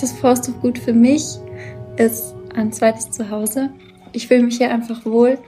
[0.00, 1.38] das Forsthofgut für mich
[1.96, 3.70] ist ein zweites Zuhause.
[4.12, 5.38] Ich fühle mich hier einfach wohl.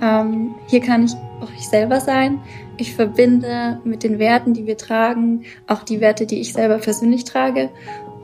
[0.00, 2.40] Ähm, hier kann ich auch ich selber sein.
[2.78, 7.24] Ich verbinde mit den Werten, die wir tragen, auch die Werte, die ich selber persönlich
[7.24, 7.70] trage.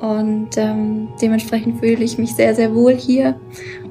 [0.01, 3.39] Und ähm, dementsprechend fühle ich mich sehr, sehr wohl hier.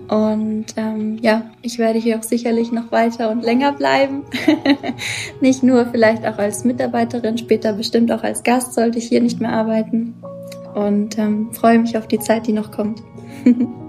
[0.09, 4.23] Und ähm, ja, ich werde hier auch sicherlich noch weiter und länger bleiben.
[5.41, 9.39] nicht nur vielleicht auch als Mitarbeiterin, später bestimmt auch als Gast sollte ich hier nicht
[9.39, 10.15] mehr arbeiten.
[10.73, 13.01] Und ähm, freue mich auf die Zeit, die noch kommt.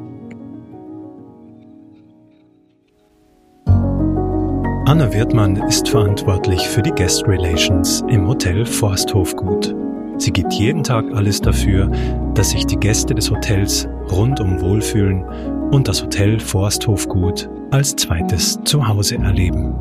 [4.93, 9.75] Anna Wirtmann ist verantwortlich für die Guest Relations im Hotel Forsthofgut.
[10.19, 11.91] Sie gibt jeden Tag alles dafür,
[12.35, 15.25] dass sich die Gäste des Hotels rundum wohlfühlen
[15.71, 19.75] und das Hotel Forsthofgut als zweites Zuhause erleben.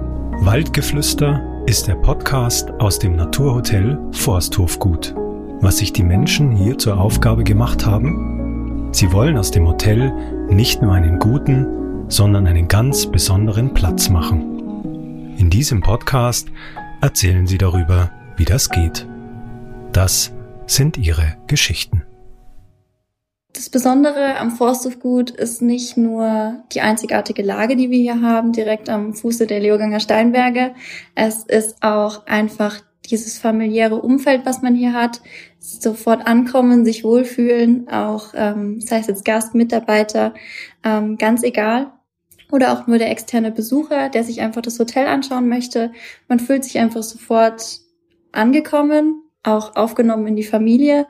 [0.45, 5.13] Waldgeflüster ist der Podcast aus dem Naturhotel Forsthofgut.
[5.63, 8.89] Was sich die Menschen hier zur Aufgabe gemacht haben?
[8.93, 10.11] Sie wollen aus dem Hotel
[10.49, 15.35] nicht nur einen guten, sondern einen ganz besonderen Platz machen.
[15.37, 16.47] In diesem Podcast
[16.99, 19.05] erzählen sie darüber, wie das geht.
[19.91, 20.33] Das
[20.65, 22.01] sind ihre Geschichten.
[23.53, 28.89] Das Besondere am Forsthofgut ist nicht nur die einzigartige Lage, die wir hier haben, direkt
[28.89, 30.71] am Fuße der Leoganger Steinberge.
[31.13, 35.21] Es ist auch einfach dieses familiäre Umfeld, was man hier hat.
[35.63, 40.33] Sofort ankommen, sich wohlfühlen, auch ähm, sei es jetzt Gast, Mitarbeiter,
[40.83, 41.91] ähm, ganz egal
[42.51, 45.91] oder auch nur der externe Besucher, der sich einfach das Hotel anschauen möchte.
[46.27, 47.79] Man fühlt sich einfach sofort
[48.31, 51.07] angekommen, auch aufgenommen in die Familie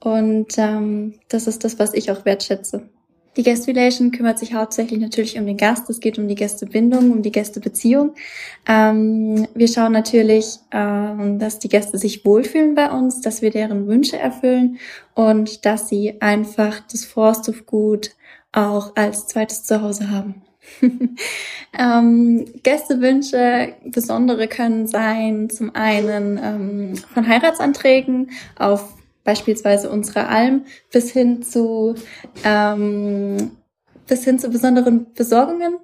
[0.00, 2.90] und ähm, das ist das, was ich auch wertschätze.
[3.36, 5.90] Die Guest Relation kümmert sich hauptsächlich natürlich um den Gast.
[5.90, 8.14] Es geht um die Gästebindung, um die Gästebeziehung.
[8.66, 13.88] Ähm, wir schauen natürlich, ähm, dass die Gäste sich wohlfühlen bei uns, dass wir deren
[13.88, 14.78] Wünsche erfüllen
[15.14, 18.10] und dass sie einfach das Forsthofgut
[18.52, 20.42] auch als zweites Zuhause haben.
[21.78, 31.10] ähm, Gästewünsche, besondere können sein, zum einen ähm, von Heiratsanträgen auf beispielsweise unsere Alm bis
[31.10, 31.94] hin zu
[32.44, 33.52] ähm,
[34.06, 35.78] bis hin zu besonderen Besorgungen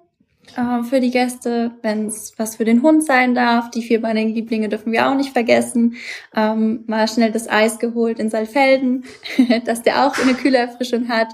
[0.56, 3.70] äh, für die Gäste, wenn es was für den Hund sein darf.
[3.70, 5.96] Die vierbeinigen Lieblinge dürfen wir auch nicht vergessen.
[6.34, 9.04] Ähm, mal schnell das Eis geholt in Saalfelden,
[9.64, 11.28] dass der auch eine kühle Erfrischung hat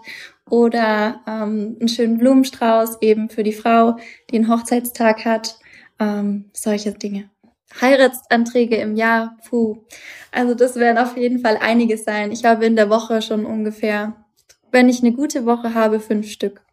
[0.48, 3.96] oder ähm, einen schönen Blumenstrauß eben für die Frau,
[4.30, 5.58] die einen Hochzeitstag hat.
[5.98, 7.30] Ähm, solche Dinge.
[7.80, 9.84] Heiratsanträge im Jahr, puh.
[10.32, 12.32] Also das werden auf jeden Fall einige sein.
[12.32, 14.24] Ich habe in der Woche schon ungefähr,
[14.70, 16.65] wenn ich eine gute Woche habe, fünf Stück.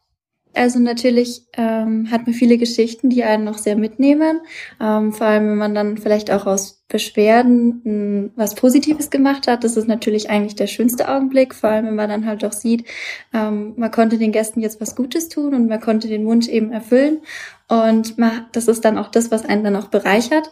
[0.53, 4.41] Also natürlich ähm, hat man viele Geschichten, die einen noch sehr mitnehmen.
[4.79, 9.47] Ähm, vor allem, wenn man dann vielleicht auch aus Beschwerden mh, hm, was Positives gemacht
[9.47, 9.63] hat.
[9.63, 11.55] Das ist natürlich eigentlich der schönste Augenblick.
[11.55, 12.85] Vor allem, wenn man dann halt auch sieht,
[13.33, 16.71] ähm, man konnte den Gästen jetzt was Gutes tun und man konnte den Wunsch eben
[16.71, 17.21] erfüllen.
[17.67, 20.51] Und man, das ist dann auch das, was einen dann auch bereichert.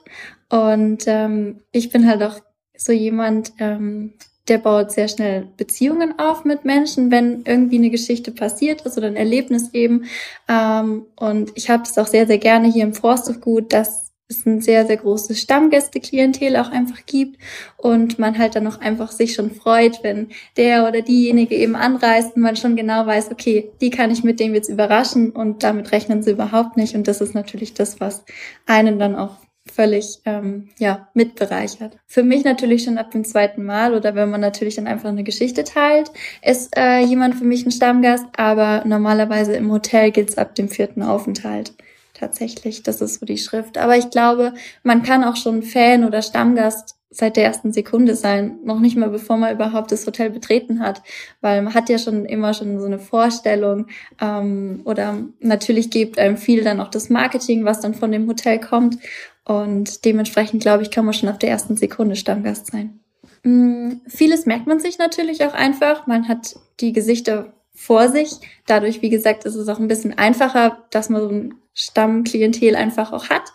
[0.50, 2.40] Und ähm, ich bin halt auch
[2.76, 4.14] so jemand, ähm,
[4.48, 9.08] der baut sehr schnell Beziehungen auf mit Menschen, wenn irgendwie eine Geschichte passiert ist oder
[9.08, 10.06] ein Erlebnis eben.
[10.48, 14.62] Ähm, und ich habe es auch sehr, sehr gerne hier im Forsthofgut, dass es ein
[14.62, 17.38] sehr, sehr großes Stammgäste-Klientel auch einfach gibt
[17.78, 22.36] und man halt dann auch einfach sich schon freut, wenn der oder diejenige eben anreist
[22.36, 25.92] und man schon genau weiß, okay, die kann ich mit dem jetzt überraschen und damit
[25.92, 26.96] rechnen sie überhaupt nicht.
[26.96, 28.24] Und das ist natürlich das, was
[28.66, 29.36] einen dann auch
[29.72, 31.98] völlig ähm, ja mitbereichert.
[32.08, 35.24] Für mich natürlich schon ab dem zweiten Mal oder wenn man natürlich dann einfach eine
[35.24, 36.12] Geschichte teilt,
[36.42, 41.04] ist äh, jemand für mich ein Stammgast, aber normalerweise im Hotel gilt's ab dem vierten
[41.04, 41.74] Aufenthalt.
[42.14, 43.78] Tatsächlich, das ist so die Schrift.
[43.78, 48.60] Aber ich glaube, man kann auch schon Fan oder Stammgast seit der ersten Sekunde sein,
[48.64, 51.04] noch nicht mal bevor man überhaupt das Hotel betreten hat,
[51.42, 53.88] weil man hat ja schon immer schon so eine Vorstellung
[54.20, 58.60] ähm, oder natürlich gibt einem viel dann auch das Marketing, was dann von dem Hotel
[58.60, 58.98] kommt
[59.44, 63.02] und dementsprechend, glaube ich, kann man schon auf der ersten Sekunde Stammgast sein.
[63.44, 66.08] Mm, vieles merkt man sich natürlich auch einfach.
[66.08, 68.32] Man hat die Gesichter vor sich.
[68.68, 73.12] Dadurch, wie gesagt, ist es auch ein bisschen einfacher, dass man so ein Stammklientel einfach
[73.12, 73.52] auch hat.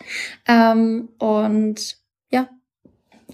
[0.48, 1.96] Ähm, und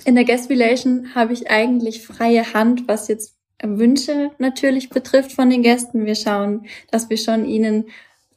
[0.04, 5.48] in der Guest Relation habe ich eigentlich freie Hand, was jetzt Wünsche natürlich betrifft von
[5.48, 6.04] den Gästen.
[6.04, 7.86] Wir schauen, dass wir schon ihnen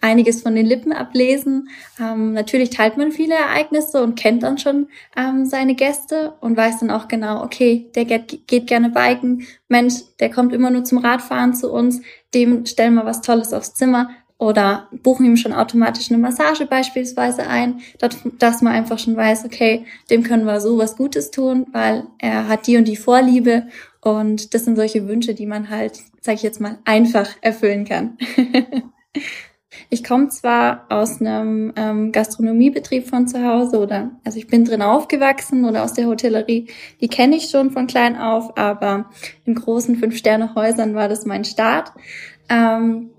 [0.02, 1.70] einiges von den Lippen ablesen.
[2.00, 6.80] Ähm, natürlich teilt man viele Ereignisse und kennt dann schon ähm, seine Gäste und weiß
[6.80, 11.00] dann auch genau, okay, der geht, geht gerne biken, Mensch, der kommt immer nur zum
[11.00, 12.02] Radfahren zu uns,
[12.34, 17.48] dem stellen wir was Tolles aufs Zimmer oder buchen ihm schon automatisch eine Massage beispielsweise
[17.48, 17.80] ein,
[18.38, 22.48] dass man einfach schon weiß, okay, dem können wir so was Gutes tun, weil er
[22.48, 23.68] hat die und die Vorliebe
[24.02, 28.18] Und das sind solche Wünsche, die man halt, sage ich jetzt mal, einfach erfüllen kann.
[29.90, 34.82] ich komme zwar aus einem ähm, Gastronomiebetrieb von zu Hause oder also ich bin drin
[34.82, 36.68] aufgewachsen oder aus der Hotellerie,
[37.00, 39.10] die kenne ich schon von klein auf, aber
[39.46, 41.94] in großen Fünf-Sterne-Häusern war das mein Start.
[42.50, 43.12] Ähm,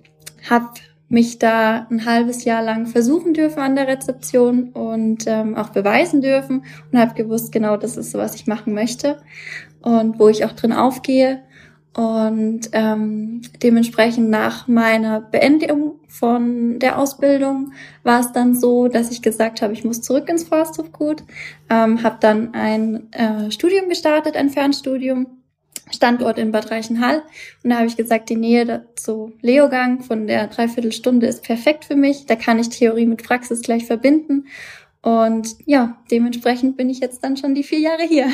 [0.48, 0.74] hab
[1.08, 6.20] mich da ein halbes Jahr lang versuchen dürfen an der Rezeption und ähm, auch beweisen
[6.20, 9.18] dürfen und habe gewusst, genau das ist so, was ich machen möchte
[9.82, 11.42] und wo ich auch drin aufgehe.
[11.94, 17.72] Und ähm, dementsprechend nach meiner Beendigung von der Ausbildung
[18.02, 21.24] war es dann so, dass ich gesagt habe, ich muss zurück ins Forsthofgut,
[21.70, 25.35] ähm, habe dann ein äh, Studium gestartet, ein Fernstudium
[25.90, 27.22] Standort in Bad Reichenhall.
[27.62, 31.96] Und da habe ich gesagt, die Nähe zu Leogang von der Dreiviertelstunde ist perfekt für
[31.96, 32.26] mich.
[32.26, 34.46] Da kann ich Theorie mit Praxis gleich verbinden.
[35.02, 38.26] Und ja, dementsprechend bin ich jetzt dann schon die vier Jahre hier.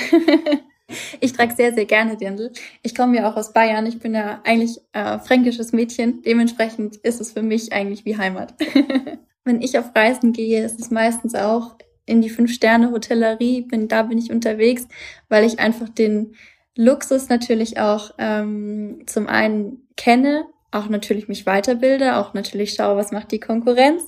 [1.20, 2.52] ich trage sehr, sehr gerne Dirndl.
[2.82, 3.84] Ich komme ja auch aus Bayern.
[3.86, 6.22] Ich bin ja eigentlich äh, fränkisches Mädchen.
[6.22, 8.54] Dementsprechend ist es für mich eigentlich wie Heimat.
[9.44, 11.76] Wenn ich auf Reisen gehe, ist es meistens auch
[12.06, 13.62] in die Fünf-Sterne-Hotellerie.
[13.62, 14.86] Bin, da bin ich unterwegs,
[15.28, 16.34] weil ich einfach den
[16.76, 23.12] Luxus natürlich auch ähm, zum einen kenne, auch natürlich mich weiterbilde, auch natürlich schaue, was
[23.12, 24.02] macht die Konkurrenz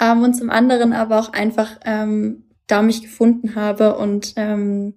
[0.00, 4.94] ähm, und zum anderen aber auch einfach ähm, da mich gefunden habe und ähm,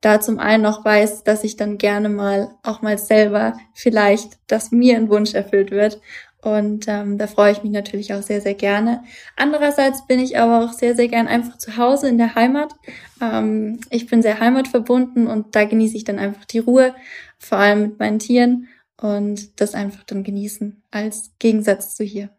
[0.00, 4.70] da zum einen noch weiß, dass ich dann gerne mal auch mal selber vielleicht, dass
[4.70, 6.00] mir ein Wunsch erfüllt wird
[6.40, 9.02] und ähm, da freue ich mich natürlich auch sehr, sehr gerne.
[9.36, 12.74] Andererseits bin ich aber auch sehr, sehr gern einfach zu Hause in der Heimat.
[13.20, 16.94] Ähm, ich bin sehr heimatverbunden und da genieße ich dann einfach die Ruhe,
[17.38, 18.68] vor allem mit meinen Tieren
[19.00, 22.30] und das einfach dann genießen als Gegensatz zu hier.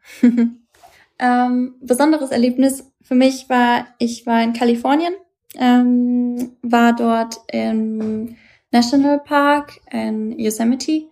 [1.20, 5.14] ähm, besonderes Erlebnis für mich war, ich war in Kalifornien,
[5.56, 8.38] ähm, war dort im
[8.72, 11.08] National Park in Yosemite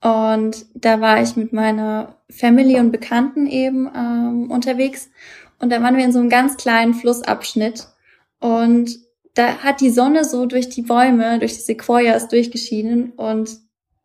[0.00, 5.10] und da war ich mit meiner Family und Bekannten eben ähm, unterwegs.
[5.58, 7.88] Und da waren wir in so einem ganz kleinen Flussabschnitt.
[8.40, 8.98] Und
[9.34, 13.12] da hat die Sonne so durch die Bäume, durch die Sequoias durchgeschienen.
[13.12, 13.50] Und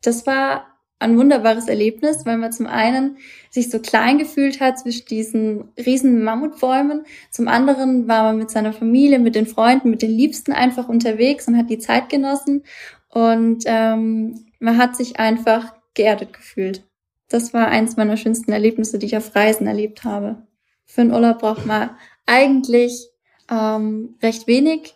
[0.02, 0.68] das war
[1.00, 3.18] ein wunderbares Erlebnis, weil man zum einen
[3.50, 7.06] sich so klein gefühlt hat zwischen diesen riesen Mammutbäumen.
[7.30, 11.48] Zum anderen war man mit seiner Familie, mit den Freunden, mit den Liebsten einfach unterwegs
[11.48, 12.64] und hat die Zeit genossen.
[13.10, 16.84] Und ähm, man hat sich einfach geerdet gefühlt.
[17.30, 20.46] Das war eins meiner schönsten Erlebnisse, die ich auf Reisen erlebt habe.
[20.86, 21.92] Für einen Urlaub braucht man
[22.26, 23.10] eigentlich
[23.50, 24.96] ähm, recht wenig.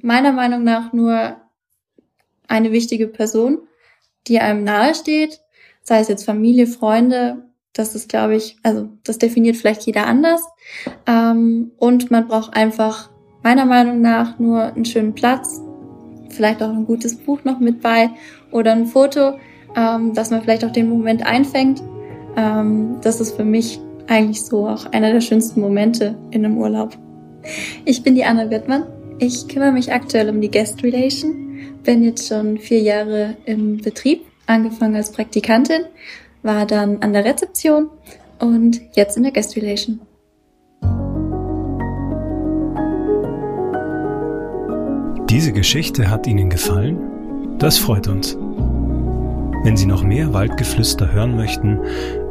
[0.00, 1.36] Meiner Meinung nach nur
[2.46, 3.60] eine wichtige Person,
[4.26, 5.40] die einem nahe steht,
[5.82, 10.42] sei es jetzt Familie, Freunde, das ist, glaube ich, also das definiert vielleicht jeder anders.
[11.06, 13.10] Ähm, und man braucht einfach
[13.42, 15.60] meiner Meinung nach nur einen schönen Platz,
[16.30, 18.10] vielleicht auch ein gutes Buch noch mit bei
[18.50, 19.38] oder ein Foto,
[19.76, 21.82] ähm, dass man vielleicht auch den Moment einfängt.
[22.36, 26.96] Ähm, das ist für mich eigentlich so auch einer der schönsten Momente in einem Urlaub.
[27.84, 28.84] Ich bin die Anna Wittmann.
[29.18, 31.34] Ich kümmere mich aktuell um die Guest Relation.
[31.82, 35.82] Bin jetzt schon vier Jahre im Betrieb, angefangen als Praktikantin,
[36.42, 37.88] war dann an der Rezeption
[38.38, 40.00] und jetzt in der Guest Relation.
[45.30, 47.58] Diese Geschichte hat Ihnen gefallen?
[47.58, 48.38] Das freut uns.
[49.64, 51.80] Wenn Sie noch mehr Waldgeflüster hören möchten,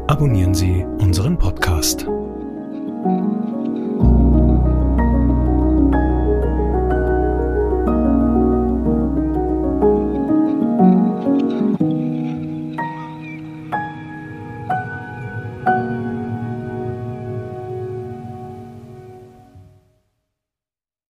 [0.08, 2.08] abonnieren Sie unseren Podcast.